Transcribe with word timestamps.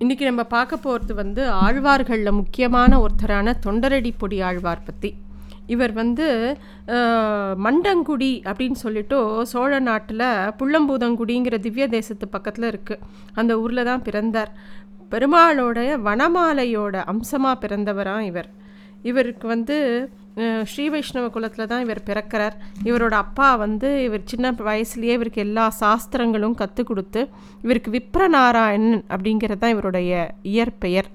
இன்றைக்கி 0.00 0.24
நம்ம 0.24 0.42
பார்க்க 0.44 0.76
போகிறது 0.76 1.12
வந்து 1.14 1.42
ஆழ்வார்களில் 1.62 2.36
முக்கியமான 2.38 2.98
ஒருத்தரான 3.04 3.54
தொண்டரடி 3.64 4.10
பொடி 4.18 4.36
ஆழ்வார் 4.40 4.84
பற்றி 4.84 5.10
இவர் 5.66 5.92
வந்து 5.92 6.26
மண்டங்குடி 7.66 8.30
அப்படின்னு 8.50 8.78
சொல்லிட்டு 8.82 9.18
சோழ 9.52 9.80
நாட்டில் 9.80 10.24
புள்ளம்பூதங்குடிங்கிற 10.58 11.58
திவ்ய 11.58 11.88
தேசத்து 11.88 12.28
பக்கத்தில் 12.28 12.68
இருக்குது 12.70 13.02
அந்த 13.34 13.58
ஊரில் 13.60 13.84
தான் 13.84 14.02
பிறந்தார். 14.02 14.52
பெருமாளோட 15.10 15.78
வனமாலையோட 16.06 16.96
அம்சமாக 17.14 17.60
பிறந்தவராக 17.64 18.28
இவர். 18.30 18.48
இவருக்கு 19.02 19.48
வந்து 19.48 19.76
ஸ்ரீ 20.64 20.88
வைஷ்ணவ 20.88 21.30
குலத்தில் 21.30 21.66
தான் 21.66 21.80
இவர் 21.80 22.02
பிறக்கிறார். 22.06 22.54
இவரோட 22.84 23.10
அப்பா 23.10 23.56
வந்து 23.56 24.02
இவர் 24.02 24.20
சின்ன 24.24 24.50
வயசுலேயே 24.50 25.12
இவருக்கு 25.12 25.40
எல்லா 25.40 25.72
சாஸ்திரங்களும் 25.80 26.54
கற்றுக் 26.54 26.86
கொடுத்து 26.86 27.28
இவருக்கு 27.62 27.90
விப்ரநாராயணன் 27.90 29.02
அப்படிங்கிறது 29.08 29.58
தான் 29.58 29.70
இவருடைய 29.70 30.12
இயற்பெயர். 30.42 31.08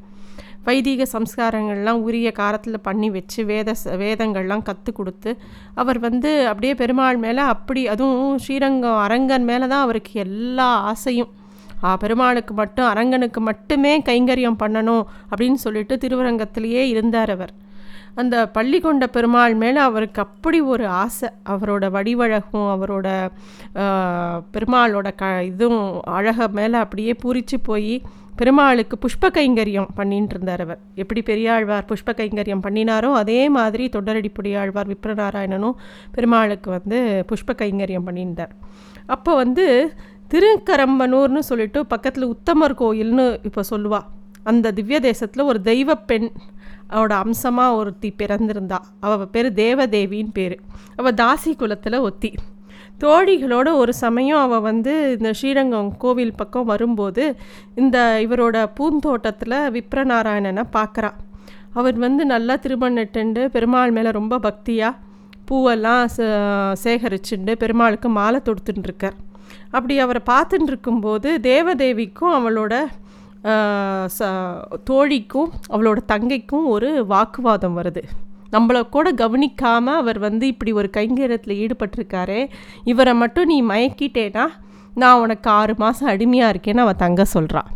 வைதீக 0.64 1.05
சம்ஸ்காரங்கள்லாம் 1.14 2.02
உரிய 2.02 2.31
காலத்தில் 2.31 2.80
பண்ணி 2.81 3.09
வச்சு 3.09 3.45
வேத 3.45 3.73
வேதங்கள்லாம் 3.84 4.62
கற்றுக் 4.62 4.95
கொடுத்து 4.95 5.38
அவர் 5.73 6.00
வந்து 6.00 6.48
அப்படியே 6.48 6.76
பெருமாள் 6.76 7.17
மேலே 7.17 7.42
அப்படி 7.42 7.88
அதுவும் 7.88 8.38
ஸ்ரீரங்கம் 8.38 8.98
அரங்கன் 8.98 9.44
மேலே 9.44 9.67
தான் 9.67 9.81
அவருக்கு 9.81 10.20
எல்லா 10.20 10.64
ஆசையும். 10.64 11.31
ஆ, 11.84 11.95
பெருமாளுக்கு 11.95 12.53
மட்டும் 12.53 12.86
அரங்கனுக்கு 12.86 13.40
மட்டுமே 13.42 14.02
கைங்கரியம் 14.02 14.59
பண்ணணும் 14.59 15.03
அப்படின்னு 15.31 15.53
சொல்லிட்டு 15.53 15.98
திருவரங்கத்திலேயே 15.98 16.88
இருந்தார் 16.88 17.30
அவர். 17.30 17.53
அந்த 18.22 18.35
பள்ளிக்கொண்ட 18.55 19.05
பெருமாள் 19.16 19.55
மேலே 19.62 19.80
அவருக்கு 19.90 20.20
அப்படி 20.26 20.59
ஒரு 20.73 20.85
ஆசை. 21.03 21.30
அவரோட 21.53 21.85
வடிவழகும் 21.95 22.67
அவரோட 22.73 23.08
பெருமாளோட 24.55 25.09
க 25.22 25.31
இதுவும் 25.52 25.88
அழக 26.17 26.48
மேலே 26.59 26.77
அப்படியே 26.84 27.16
பூரிச்சு 27.23 27.59
போய் 27.70 27.95
பெருமாளுக்கு 28.39 28.95
புஷ்ப 29.03 29.30
கைங்கரியம் 29.34 29.89
பண்ணிட்டு 29.95 30.34
இருந்தார் 30.36 30.62
அவர். 30.66 30.80
எப்படி 31.02 31.22
பெரியாழ்வார் 31.22 31.89
புஷ்ப 31.89 32.14
கைங்கரியம் 32.19 32.64
பண்ணினாரோ 32.67 33.09
அதே 33.22 33.41
மாதிரி 33.58 33.86
தொண்டரடி 33.95 34.30
பொடியாழ்வார் 34.38 34.89
விப்ரநாராயணனும் 34.94 35.78
பெருமாளுக்கு 36.16 36.69
வந்து 36.78 37.00
புஷ்ப 37.30 37.56
கைங்கரியம் 37.61 38.08
பண்ணியிருந்தார். 38.08 38.53
அப்போ 39.16 39.31
வந்து 39.44 39.67
திருக்கரம்பனூர்னு 40.34 41.41
சொல்லிட்டு 41.50 41.80
பக்கத்தில் 41.86 42.31
உத்தமர் 42.34 42.80
கோயில்னு 42.81 43.25
இப்போ 43.44 43.64
சொல்லுவா. 43.72 44.00
அந்த 44.44 44.72
திவ்ய 44.72 44.99
தேசத்தில் 44.99 45.44
ஒரு 45.44 45.61
தெய்வ 45.61 45.95
பெண் 45.95 46.30
அவட 46.88 47.16
அம்சமாக 47.16 47.75
ஒருத்தி 47.75 48.13
பிறந்திருந்தா. 48.17 48.80
அவள் 49.00 49.31
பேர் 49.31 49.50
தேவதேவின்னு 49.53 50.33
பேர். 50.33 50.55
அவள் 50.95 51.13
தாசி 51.13 51.52
குலத்தில் 51.55 52.00
ஒத்தி. 52.00 52.31
தோழிகளோட 53.00 53.69
ஒரு 53.73 53.94
சமயம் 53.94 54.41
அவள் 54.41 54.61
வந்து 54.61 54.91
இந்த 55.17 55.33
ஸ்ரீரங்கம் 55.33 55.97
கோவில் 55.97 56.35
பக்கம் 56.35 56.66
வரும்போது 56.66 57.23
இந்த 57.75 57.97
இவரோட 58.25 58.58
பூந்தோட்டத்தில் 58.75 59.58
விப்ரநாராயணனை 59.69 60.63
பார்க்குறா 60.72 61.11
அவர் 61.73 61.97
வந்து 61.97 62.25
நல்லா 62.25 62.55
திருமணட்டுண்டு 62.55 63.45
பெருமாள் 63.45 63.91
மேலே 63.91 64.11
ரொம்ப 64.11 64.39
பக்தியாக 64.39 65.00
பூவெல்லாம் 65.50 66.03
சேகரிச்சுண்டு 66.83 67.53
பெருமாளுக்கு 67.55 68.09
மாலை 68.09 68.39
தொடுத்துட்டுருக்கார் 68.39 69.17
அப்படி 69.72 70.00
அவரை 70.00 70.22
பார்த்துட்டு 70.25 70.69
இருக்கும்போது 70.69 71.30
தேவதேவிக்கும் 71.41 72.33
அவளோட 72.33 72.73
ச 74.17 74.30
தோழிக்கும் 74.89 75.52
அவளோட 75.73 75.99
தங்கைக்கும் 76.11 76.66
ஒரு 76.66 76.89
வாக்குவாதம் 77.05 77.77
வருது. 77.80 78.03
நம்மளை 78.52 78.81
கூட 78.89 79.08
கவனிக்காமல் 79.11 80.00
அவர் 80.02 80.19
வந்து 80.19 80.45
இப்படி 80.47 80.72
ஒரு 80.72 80.89
கைங்கரத்தில் 80.97 81.59
ஈடுபட்டிருக்காரு 81.63 82.39
இவரை 82.83 83.13
மட்டும் 83.13 83.45
நீ 83.45 83.58
மயக்கிட்டேனா 83.63 84.45
நான் 84.95 85.22
உனக்கு 85.22 85.50
ஆறு 85.50 85.73
மாதம் 85.77 86.08
அடிமையாக 86.08 86.53
இருக்கேன்னு 86.53 86.83
அவள் 86.85 87.02
தங்க 87.05 87.25
சொல்கிறான் 87.25 87.69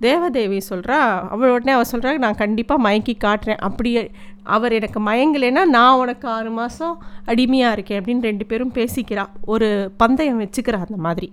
தேவதேவி 0.00 0.60
சொல்கிறா 0.68 0.98
அவள் 1.34 1.52
உடனே 1.54 1.72
அவள் 1.72 1.90
சொல்கிறா 1.92 2.12
நான் 2.18 2.40
கண்டிப்பாக 2.42 2.84
மயக்கி 2.86 3.14
காட்டுறேன். 3.24 3.60
அப்படியே 3.68 4.10
அவர் 4.54 4.72
எனக்கு 4.72 5.00
மயங்கலைன்னா 5.00 5.62
நான் 5.76 5.98
உனக்கு 5.98 6.26
ஆறு 6.28 6.50
மாதம் 6.50 6.94
அடிமையாக 7.24 7.72
இருக்கேன் 7.72 7.98
அப்படின்னு 8.00 8.28
ரெண்டு 8.30 8.46
பேரும் 8.46 8.72
பேசிக்கிறா. 8.74 9.24
ஒரு 9.42 9.68
பந்தயம் 9.96 10.40
வச்சுக்கிறா 10.40 10.80
அந்த 10.86 10.96
மாதிரி. 10.96 11.28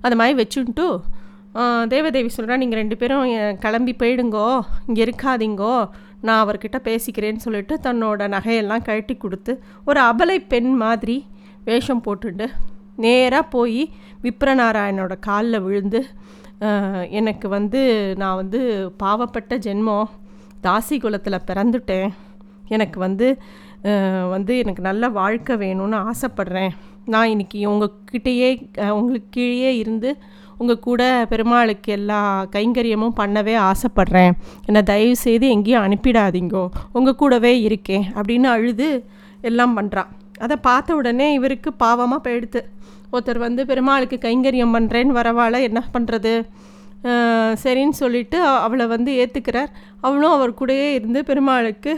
அந்த 0.00 0.16
மாதிரி 0.16 0.34
வச்சுன்ட்டு 0.42 0.86
தேவதேவி 1.92 2.30
சொல்கிறா 2.36 2.56
நீங்கள் 2.62 2.80
ரெண்டு 2.80 2.96
பேரும் 3.00 3.24
கிளம்பி 3.64 3.92
போயிடுங்கோ. 4.00 4.48
இங்கே 4.86 5.02
இருக்காதீங்கோ. 5.06 5.74
நான் 6.26 6.42
அவர்கிட்ட 6.44 6.78
பேசிக்கிறேன்னு 6.88 7.44
சொல்லிட்டு 7.44 7.74
தன்னோட 7.86 8.28
நகையெல்லாம் 8.34 8.86
கழட்டி 8.88 9.14
கொடுத்து 9.24 9.52
ஒரு 9.88 10.00
அபலை 10.10 10.36
பெண் 10.52 10.72
மாதிரி 10.82 11.16
வேஷம் 11.68 12.02
போட்டுண்டு 12.06 12.46
நேராக 13.04 13.50
போய் 13.54 13.82
விப்ரநாராயணோட 14.24 15.14
காலில் 15.28 15.64
விழுந்து 15.66 16.00
எனக்கு 17.20 17.46
வந்து 17.56 17.80
நான் 18.20 18.38
வந்து 18.42 18.60
பாவப்பட்ட 19.02 19.54
ஜென்மம். 19.66 20.06
தாசி 20.66 20.96
குலத்தில் 21.00 21.46
பிறந்துட்டேன். 21.50 22.10
எனக்கு 22.74 22.98
வந்து 23.06 23.26
வந்து 24.34 24.52
எனக்கு 24.62 24.82
நல்ல 24.88 25.08
வாழ்க்கை 25.18 25.54
வேணும்னு 25.64 25.98
ஆசைப்பட்றேன். 26.10 26.72
நான் 27.12 27.32
இன்னைக்கு 27.32 27.58
உங்ககிட்டயே 27.72 28.48
உங்களுக்கு 28.98 29.28
கீழே 29.36 29.72
இருந்து 29.82 30.10
உங்கள் 30.60 30.82
கூட 30.86 31.02
பெருமாளுக்கு 31.30 31.90
எல்லா 31.98 32.20
கைங்கரியமும் 32.54 33.16
பண்ணவே 33.20 33.54
ஆசைப்பட்றேன். 33.70 34.32
என்னை 34.68 34.82
தயவு 34.90 35.16
செய்து 35.24 35.48
எங்கேயும் 35.54 35.84
அனுப்பிடாதீங்கோ. 35.86 36.64
உங்கள் 36.98 37.18
கூடவே 37.22 37.52
இருக்கேன் 37.68 38.06
அப்படின்னு 38.16 38.48
அழுது 38.56 38.88
எல்லாம் 39.50 39.76
பண்ணுறான் 39.78 40.10
அதை 40.44 40.56
பார்த்த 40.68 40.96
உடனே 41.00 41.26
இவருக்கு 41.38 41.70
பாவமாக 41.84 42.20
போயிடுது. 42.26 42.62
ஒருத்தர் 43.12 43.44
வந்து 43.46 43.62
பெருமாளுக்கு 43.70 44.16
கைங்கரியம் 44.24 44.74
பண்ணுறேன்னு 44.76 45.18
வரவால 45.18 45.60
என்ன 45.68 45.80
பண்ணுறது 45.94 46.32
சரின்னு 47.62 47.96
சொல்லிட்டு 48.02 48.38
அவளை 48.66 48.84
வந்து 48.92 49.10
ஏற்றுக்கிறார் 49.22 49.70
அவளும் 50.00 50.34
அவர் 50.36 50.58
கூடயே 50.60 50.88
இருந்து 50.94 51.20
பெருமாளுக்கு 51.30 51.92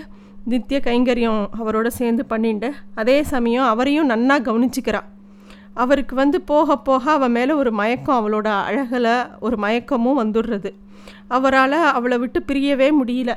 நித்திய 0.52 0.78
கைங்கரியம் 0.86 1.40
அவரோட 1.60 1.88
சேர்ந்து 1.98 2.24
பண்ணிட்டு 2.32 2.68
அதே 3.00 3.16
சமயம் 3.32 3.70
அவரையும் 3.72 4.10
நன்னா 4.12 4.36
கவனிச்சுக்கிறாள் 4.48 5.08
அவருக்கு 5.82 6.14
வந்து 6.14 6.38
போக 6.40 6.76
போக 6.78 7.04
அவள் 7.10 7.34
மேலே 7.36 7.52
ஒரு 7.52 7.70
மயக்கம் 7.72 8.18
அவளோட 8.20 8.48
அழகில் 8.68 9.12
ஒரு 9.40 9.56
மயக்கமும் 9.56 10.20
வந்துடுறது. 10.22 10.70
அவரால் 11.28 11.78
அவளை 11.96 12.18
விட்டு 12.18 12.40
பிரியவே 12.48 12.88
முடியல. 13.00 13.32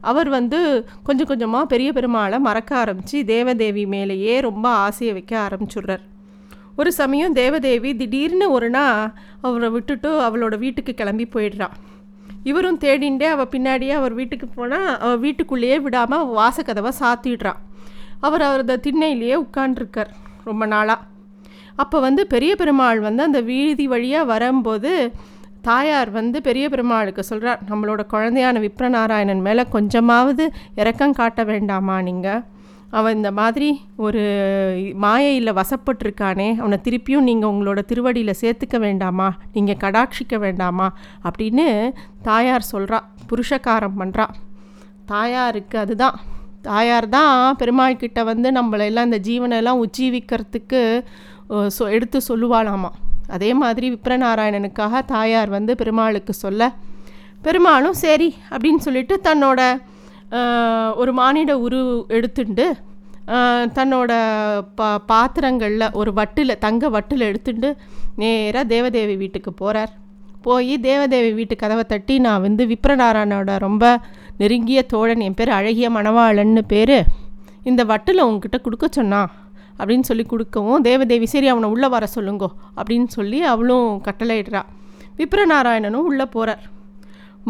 அவர் 0.00 0.28
வந்து 0.28 0.58
கொஞ்சம் 1.02 1.26
கொஞ்சமாக 1.26 1.66
பெரிய 1.66 1.88
பெருமாளை 1.92 2.38
மறக்க 2.38 2.70
ஆரம்பித்து 2.76 3.18
தேவதேவி 3.24 3.84
மேலேயே 3.86 4.34
ரொம்ப 4.40 4.66
ஆசையை 4.86 5.12
வைக்க 5.12 5.34
ஆரம்பிச்சுடுறார். 5.46 6.04
ஒரு 6.76 6.90
சமயம் 6.92 7.32
தேவதேவி 7.32 7.90
திடீர்னு 7.96 8.46
ஒரு 8.50 8.68
நாள் 8.70 9.00
அவரை 9.40 9.68
விட்டுட்டு 9.70 10.10
அவளோட 10.26 10.54
வீட்டுக்கு 10.58 10.94
கிளம்பி 10.94 11.26
போயிடுறான் 11.34 11.74
இவரும் 12.44 12.78
தேடிண்டே 12.78 13.26
அவள் 13.34 13.52
பின்னாடியே 13.52 13.94
அவர் 14.00 14.14
வீட்டுக்கு 14.14 14.46
போனால் 14.48 14.88
அவள் 14.98 15.18
வீட்டுக்குள்ளேயே 15.18 15.78
விடாமல் 15.80 16.28
வாசக்கதவை 16.38 16.92
சாத்திடுறான் 17.00 17.60
அவர் 18.20 18.42
அவரது 18.42 18.76
திண்ணையிலேயே 18.86 19.36
உட்காண்டிருக்கார் 19.44 20.10
ரொம்ப 20.44 20.66
நாளாக 20.66 21.06
அப்போ 21.80 22.00
வந்து 22.00 22.22
பெரிய 22.26 22.52
பெருமாள் 22.56 23.00
வந்து 23.00 23.22
அந்த 23.22 23.40
வீதி 23.40 23.86
வழியாக 23.86 24.24
வரும்போது 24.24 24.92
தாயார் 25.62 26.10
வந்து 26.10 26.38
பெரிய 26.42 26.68
பெருமாளுக்கு 26.68 27.22
சொல்கிறார் 27.22 27.60
நம்மளோட 27.70 28.02
குழந்தையான 28.12 28.60
விப்ரநாராயணன் 28.60 29.42
மேலே 29.42 29.64
கொஞ்சமாவது 29.70 30.44
இரக்கம் 30.74 31.12
காட்ட 31.12 31.44
வேண்டாமா 31.44 31.96
நீங்கள் 32.02 32.40
அவன் 32.90 33.16
இந்த 33.16 33.30
மாதிரி 33.30 33.68
ஒரு 33.96 34.22
மாயையில் 34.94 35.50
வசப்பட்டிருக்கானே 35.52 36.46
அவனை 36.58 36.78
திருப்பியும் 36.86 37.28
நீங்கள் 37.28 37.50
உங்களோட 37.50 37.80
திருவடியில் 37.84 38.38
சேர்த்துக்க 38.40 38.78
வேண்டாமா? 38.78 39.28
நீங்கள் 39.52 39.80
கடாட்சிக்க 39.80 40.38
வேண்டாமா? 40.38 40.88
அப்படின்னு 41.24 41.66
தாயார் 42.22 42.70
சொல்கிறா 42.72 42.98
புருஷகாரம் 43.28 43.98
பண்ணுறா 43.98 44.26
தாயாருக்கு 45.06 45.76
அதுதான். 45.78 46.16
தாயார் 46.62 47.08
தான் 47.08 47.56
பெருமாள் 47.56 47.96
கிட்ட 47.96 48.20
வந்து 48.24 48.48
நம்மளெல்லாம் 48.52 49.08
இந்த 49.10 49.20
ஜீவனெல்லாம் 49.28 49.80
உஜ்ஜீவிக்கிறதுக்கு 49.80 50.82
சொ 51.76 51.84
எடுத்து 51.96 52.18
சொல்லுவாளாமா. 52.28 52.90
அதே 53.36 53.50
மாதிரி 53.62 53.86
விப்ரநாராயணனுக்காக 53.94 55.02
தாயார் 55.14 55.50
வந்து 55.56 55.72
பெருமாளுக்கு 55.80 56.32
சொல்ல 56.44 56.62
பெருமாளும் 57.42 57.98
சரி 58.04 58.28
அப்படின்னு 58.50 58.82
சொல்லிட்டு 58.86 59.14
தன்னோட 59.28 59.60
ஒரு 60.96 61.12
மானிட 61.12 61.52
உரு 61.58 61.80
எடுத்துண்டு 62.16 62.66
தன்னோட 63.78 64.12
பா 64.78 64.88
பாத்திரங்களில் 65.10 65.86
ஒரு 65.92 66.10
வட்டில் 66.12 66.58
தங்க 66.58 66.88
வட்டில் 66.88 67.26
எடுத்துட்டு 67.28 67.68
நேராக 68.16 68.64
தேவதேவி 68.64 69.14
வீட்டுக்கு 69.16 69.52
போகிறார் 69.52 69.92
போய் 70.42 70.74
தேவதேவி 70.80 71.30
வீட்டு 71.32 71.54
கதவை 71.56 71.84
தட்டி 71.84 72.14
நான் 72.18 72.44
வந்து 72.46 72.62
விப்ரநாராயணோட 72.66 73.56
ரொம்ப 73.58 73.84
நெருங்கிய 74.38 74.82
தோழன் 74.92 75.24
என் 75.26 75.34
பேர் 75.34 75.56
அழகிய 75.58 75.88
மணவாளன்னு 75.90 76.62
பேர் 76.66 76.96
இந்த 77.62 77.82
வட்டில் 77.84 78.24
உங்ககிட்ட 78.26 78.58
கொடுக்க 78.58 78.86
சொன்னான். 78.90 79.30
அப்படின்னு 79.80 80.08
சொல்லி 80.10 80.24
கொடுக்கவும் 80.32 80.84
தேவதேவி 80.88 81.26
சரி 81.34 81.48
அவனை 81.52 81.68
உள்ளே 81.74 81.88
வர 81.94 82.06
சொல்லுங்கோ 82.14 82.48
அப்படின்னு 82.78 83.08
சொல்லி 83.16 83.40
அவளும் 83.52 83.88
கட்டளையிடுறா. 84.08 84.62
விப்ரநாராயணனும் 85.18 86.08
உள்ளே 86.10 86.26
போகிறார் 86.34 86.62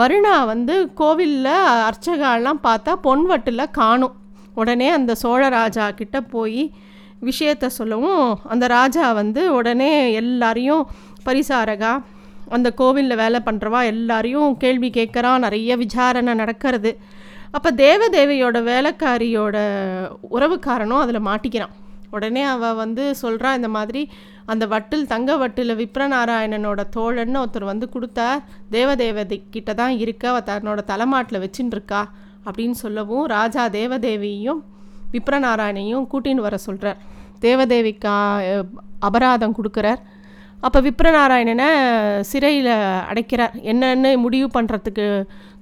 மறுநாள் 0.01 0.49
வந்து 0.53 0.75
கோவிலில் 1.01 1.55
அர்ச்சகாலாம் 1.89 2.61
பார்த்தா 2.67 2.93
பொன் 3.07 3.25
வட்டில் 3.31 3.71
காணும். 3.79 4.15
உடனே 4.61 4.89
அந்த 4.99 5.13
சோழ 5.23 5.43
ராஜா 5.49 5.85
கிட்ட 5.99 6.17
போய் 6.35 6.63
விஷயத்த 7.29 7.67
சொல்லவும் 7.79 8.27
அந்த 8.53 8.65
ராஜா 8.77 9.07
வந்து 9.21 9.43
உடனே 9.55 9.93
எல்லாரையும் 10.21 10.85
பரிசாரகா 11.27 11.93
அந்த 12.57 12.69
கோவிலில் 12.81 13.21
வேலை 13.23 13.41
பண்ணுறவா 13.45 13.81
எல்லாரையும் 13.93 14.57
கேள்வி 14.63 14.89
கேட்குறான் 14.91 15.45
நிறைய 15.47 15.77
விசாரணை 15.83 16.33
நடக்கிறது. 16.35 16.93
அப்போ 17.57 17.71
தேவதேவியோட 17.85 18.59
வேலைக்காரியோட 18.71 19.57
உறவுக்காரனும் 20.37 21.03
அதில் 21.05 21.27
மாட்டிக்கிறான். 21.29 21.75
உடனே 22.11 22.43
அவள் 22.55 22.75
வந்து 22.75 23.05
சொல்கிறா 23.23 23.51
இந்த 23.55 23.69
மாதிரி 23.69 24.03
அந்த 24.47 24.67
வட்டில் 24.67 25.07
தங்க 25.07 25.37
வட்டில் 25.37 25.79
விப்ரநாராயணனோட 25.83 26.81
தோழன்னு 26.97 27.41
ஒருத்தர் 27.43 27.71
வந்து 27.73 27.89
கொடுத்தா 27.95 28.29
தேவதேவதை 28.71 29.39
கிட்ட 29.51 29.75
தான் 29.75 29.97
இருக்க 29.99 30.27
அவள் 30.29 30.49
தன்னோட 30.51 30.83
தலைமாட்டில் 30.93 31.43
வச்சுன்னு 31.45 31.77
இருக்கா 31.77 32.03
அப்படின்னு 32.47 32.77
சொல்லவும் 32.85 33.27
ராஜா 33.37 33.65
தேவதேவியும் 33.79 34.61
விப்ரநாராயணையும் 35.13 36.07
கூட்டின்னு 36.13 36.47
வர 36.49 36.57
சொல்கிறார் 36.57 37.01
தேவதேவிக்கா 37.43 38.15
அபராதம் 38.99 39.57
கொடுக்குறார். 39.59 40.01
அப்போ 40.61 40.79
விப்ரநாராயணனை 40.81 41.69
சிறையில் 42.31 42.73
அடைக்கிறார். 43.11 43.55
என்னென்னு 43.63 44.11
முடிவு 44.25 44.49
பண்ணுறதுக்கு 44.57 45.07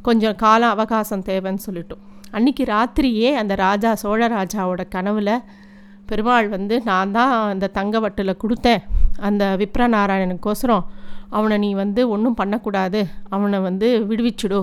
கொஞ்சம் 0.02 0.36
கால 0.36 0.62
அவகாசம் 0.74 1.26
தேவைன்னு 1.28 1.64
சொல்லிட்டோம் 1.66 2.02
அன்றைக்கி 2.36 2.64
ராத்திரியே 2.72 3.30
அந்த 3.34 3.54
ராஜா 3.54 3.90
சோழராஜாவோட 4.02 4.82
கனவில் 4.88 5.34
பெருமாள் 6.10 6.48
வந்து 6.56 6.74
நான் 6.88 7.14
தான் 7.16 7.32
அந்த 7.52 7.70
தங்க 7.78 8.00
வட்டில் 8.04 8.40
கொடுத்தேன். 8.42 8.82
அந்த 9.28 9.44
விப்ரநாராயணனுக்கோசரம் 9.62 10.84
அவனை 11.36 11.56
நீ 11.64 11.70
வந்து 11.82 12.02
ஒன்றும் 12.14 12.38
பண்ணக்கூடாது. 12.40 13.00
அவனை 13.34 13.58
வந்து 13.68 13.88
விடுவிச்சுடு. 14.10 14.60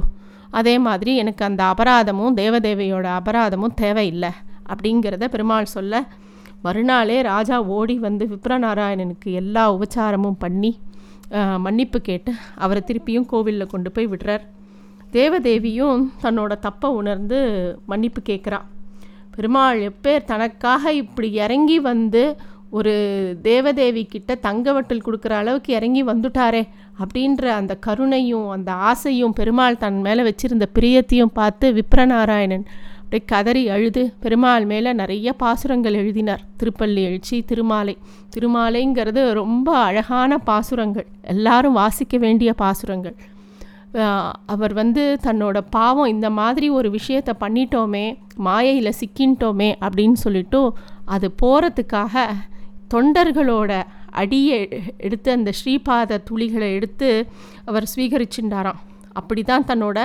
அதே 0.60 0.76
மாதிரி 0.88 1.12
எனக்கு 1.22 1.44
அந்த 1.50 1.62
அபராதமும் 1.72 2.36
தேவதேவையோட 2.42 3.06
அபராதமும் 3.20 3.76
தேவையில்லை. 3.84 4.32
அப்படிங்கிறத 4.72 5.26
பெருமாள் 5.34 5.74
சொல்ல 5.76 6.04
மறுநாளே 6.66 7.18
ராஜா 7.32 7.58
ஓடி 7.78 7.96
வந்து 8.06 8.24
விப்ரநாராயணனுக்கு 8.32 9.30
எல்லா 9.42 9.64
உபச்சாரமும் 9.76 10.42
பண்ணி 10.44 10.72
மன்னிப்பு 11.66 12.00
கேட்டு 12.08 12.32
அவரை 12.64 12.82
திருப்பியும் 12.88 13.28
கோவிலில் 13.32 13.72
கொண்டு 13.74 13.90
போய் 13.96 14.10
விடுறார். 14.12 14.44
தேவதேவியும் 15.18 16.02
தன்னோட 16.24 16.54
தப்பை 16.66 16.90
உணர்ந்து 17.00 17.38
மன்னிப்பு 17.92 18.22
கேட்குறான் 18.30 18.66
பெருமாள் 19.36 19.92
எப்பேர் 19.92 20.24
தனக்காக 20.24 20.94
இப்படி 20.94 21.32
இறங்கி 21.32 21.80
வந்து 21.80 22.36
ஒரு 22.70 22.94
தேவதேவி 23.42 24.06
கிட்ட 24.06 24.38
தங்கவட்டில் 24.42 25.06
கொடுக்குற 25.06 25.30
அளவுக்கு 25.30 25.74
இறங்கி 25.74 26.04
வந்துட்டாரே 26.04 26.68
அப்படின்ற 27.00 27.46
அந்த 27.48 27.78
கருணையும் 27.86 28.50
அந்த 28.50 28.72
ஆசையும் 28.72 29.34
பெருமாள் 29.34 29.78
தன் 29.78 30.02
மேலே 30.02 30.22
வச்சிருந்த 30.24 30.66
பிரியத்தையும் 30.76 31.34
பார்த்து 31.34 31.74
விப்ரநாராயணன் 31.74 32.66
அப்படியே 32.98 33.24
கதறி 33.26 33.70
அழுது 33.70 34.14
பெருமாள் 34.20 34.66
மேலே 34.66 34.94
நிறைய 34.94 35.34
பாசுரங்கள் 35.34 35.94
எழுதினார். 35.94 36.42
திருப்பள்ளி 36.58 37.04
எழுச்சி 37.04 37.42
திருமாலை. 37.42 37.98
திருமாலைங்கிறது 38.36 39.32
ரொம்ப 39.32 39.78
அழகான 39.78 40.38
பாசுரங்கள். 40.38 41.06
எல்லாரும் 41.22 41.74
வாசிக்க 41.74 42.18
வேண்டிய 42.18 42.54
பாசுரங்கள். 42.54 43.16
அவர் 44.46 44.74
வந்து 44.74 45.20
தன்னோட 45.24 45.58
பாவம் 45.70 46.08
இந்த 46.08 46.30
மாதிரி 46.30 46.70
ஒரு 46.70 46.90
விஷயத்தை 46.90 47.34
பண்ணிட்டோமே 47.40 48.06
மாயையில் 48.38 48.98
சிக்கின்ட்டோமே 49.00 49.70
அப்படின்னு 49.82 50.14
சொல்லிட்டு 50.14 50.62
அது 51.06 51.32
போகிறதுக்காக 51.42 52.26
தொண்டர்களோட 52.94 53.72
அடியை 54.12 54.60
எடுத்து 54.98 55.32
அந்த 55.32 55.52
ஸ்ரீபாத 55.52 56.20
துளிகளை 56.30 56.70
எடுத்து 56.74 57.10
அவர் 57.66 57.90
ஸ்வீகரிச்சுட்டாராம் 57.96 58.82
அப்படி 59.14 59.44
தான் 59.44 59.68
தன்னோட 59.68 60.00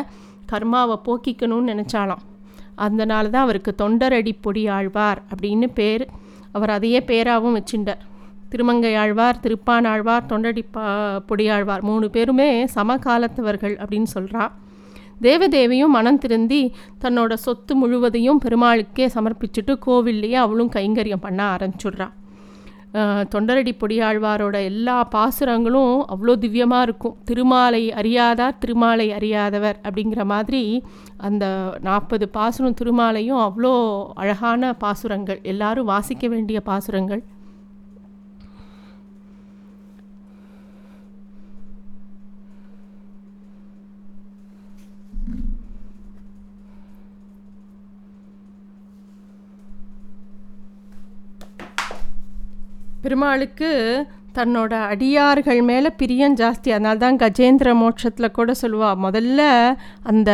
கர்மாவை 0.52 0.96
போக்கிக்கணும்னு 1.04 1.72
நினச்சாலாம் 1.72 2.24
அதனால 2.76 3.28
தான் 3.28 3.42
அவருக்கு 3.42 3.74
தொண்டரடி 3.78 4.32
பொடி 4.40 4.68
ஆழ்வார் 4.68 5.22
அப்படின்னு 5.30 5.66
பேர் 5.72 6.04
அவர் 6.52 6.70
அதையே 6.70 7.00
பேராகவும் 7.06 7.56
வச்சுட்டார் 7.56 8.04
திருமங்கையாழ்வார் 8.52 9.40
திருப்பானாழ்வார் 9.42 9.42
திருப்பான் 9.44 9.88
ஆழ்வார் 9.92 10.28
தொண்டடி 10.30 10.62
பா 10.76 10.84
பொடியாழ்வார் 11.28 11.86
மூணு 11.90 12.06
பேருமே 12.16 12.50
சமகாலத்தவர்கள் 12.76 13.76
அப்படின்னு 13.82 14.10
சொல்கிறா 14.16 14.44
தேவதேவியும் 15.26 15.94
மனம் 15.96 16.18
திருந்தி 16.18 16.62
தன்னோட 17.02 17.32
சொத்து 17.46 17.72
முழுவதையும் 17.80 18.40
பெருமாளுக்கே 18.44 19.06
சமர்ப்பிச்சுட்டு 19.16 19.74
கோவில்லையே 19.86 20.38
அவளும் 20.44 20.74
கைங்கரியம் 20.76 21.24
பண்ண 21.26 21.40
ஆரம்பிச்சுட்றா. 21.54 22.08
தொண்டரடி 23.32 23.72
பொடியாழ்வாரோட 23.80 24.56
எல்லா 24.68 24.94
பாசுரங்களும் 25.14 25.92
அவ்வளோ 26.12 26.32
திவ்யமாக 26.44 26.86
இருக்கும். 26.86 27.14
திருமாலை 27.28 27.82
அறியாதார் 28.00 28.56
திருமாலை 28.62 29.06
அறியாதவர் 29.18 29.78
அப்படிங்கிற 29.84 30.24
மாதிரி 30.32 30.62
அந்த 31.28 31.44
நாற்பது 31.88 32.28
பாசுரம் 32.38 32.78
திருமாலையும் 32.80 33.42
அவ்வளோ 33.46 33.74
அழகான 34.22 34.72
பாசுரங்கள். 34.84 35.40
எல்லாரும் 35.52 35.90
வாசிக்க 35.92 36.26
வேண்டிய 36.34 36.60
பாசுரங்கள். 36.70 37.22
பெருமாளுக்கு 53.04 53.68
தன்னோட 54.38 54.72
அடியார்கள் 54.92 55.60
மேலே 55.68 55.88
பிரியம் 56.00 56.34
ஜாஸ்தி. 56.40 56.68
அதனால 56.74 56.96
தான் 57.04 57.16
கஜேந்திர 57.22 57.68
மோட்சத்தில் 57.80 58.34
கூட 58.36 58.50
சொல்லுவாள் 58.62 59.00
முதல்ல 59.04 59.40
அந்த 60.10 60.30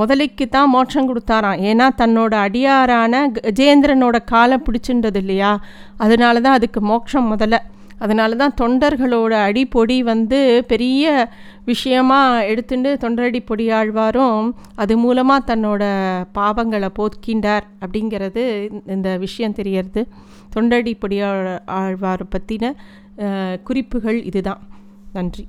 முதலைக்கு 0.00 0.46
தான் 0.56 0.72
மோட்சம் 0.74 1.08
கொடுத்தாராம். 1.10 1.62
ஏன்னா 1.70 1.86
தன்னோட 2.02 2.34
அடியாரான 2.46 3.22
கஜேந்திரனோட 3.38 4.18
காலை 4.32 4.58
பிடிச்சின்றது 4.66 5.20
இல்லையா? 5.22 5.52
அதனால 5.96 6.40
தான் 6.46 6.58
அதுக்கு 6.58 6.82
மோட்சம் 6.90 7.30
முதல்ல. 7.32 7.58
அதனால 8.04 8.36
தான் 8.40 8.56
தொண்டர்களோட 8.60 9.34
அடிப்பொடி 9.48 9.98
வந்து 10.12 10.38
பெரிய 10.72 11.04
விஷயமாக 11.70 12.44
எடுத்துட்டு 12.50 12.90
தொண்டரடி 13.04 13.40
பொடியாழ்வாரும் 13.50 14.42
அது 14.82 14.94
மூலமாக 15.04 15.46
தன்னோட 15.50 15.82
பாவங்களை 16.38 16.90
போக்கின்றார். 17.00 17.66
அப்படிங்கிறது 17.84 18.44
இந்த 18.96 19.10
விஷயம் 19.26 19.58
தெரியறது. 19.60 20.02
தொண்டடி 20.54 20.92
பொடியாழ்வார் 20.94 22.20
பற்றின 22.28 22.72
குறிப்புகள் 23.62 24.22
இதுதான். 24.24 24.60
நன்றி. 25.12 25.48